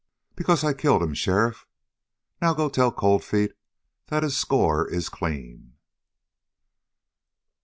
[0.35, 1.67] "Because I killed him, sheriff.
[2.41, 3.53] Now go tell Cold Feet
[4.07, 5.73] that his score is clean!"